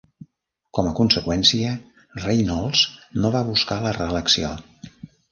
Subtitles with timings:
[0.77, 1.73] Com a conseqüència,
[2.23, 2.81] Reynolds
[3.25, 4.51] no va buscar la reelecció.